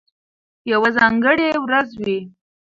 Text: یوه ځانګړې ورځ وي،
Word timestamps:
یوه 0.71 0.89
ځانګړې 0.97 1.49
ورځ 1.65 1.89
وي، 2.03 2.19